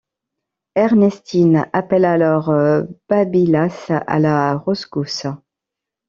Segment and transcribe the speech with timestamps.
[0.73, 2.51] Ernestine appelle alors
[3.07, 5.27] Babylas à la rescousse.